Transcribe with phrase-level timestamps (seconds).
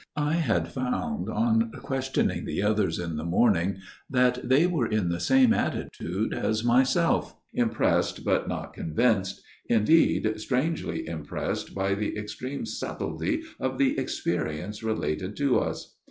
[0.17, 3.77] I had found on questioning the others in the morning
[4.09, 11.07] that they were in the same attitude as myself, impressed, but not convinced indeed, strangely
[11.07, 15.93] impressed by the extreme subtlety of the experience related to us.